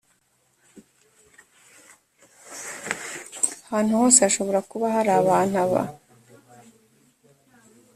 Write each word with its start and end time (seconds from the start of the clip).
hantu 3.69 3.91
hose 3.99 4.19
hashobora 4.25 4.59
kuba 4.69 4.87
hari 4.95 5.11
abantu 5.21 5.55
aba 5.65 5.81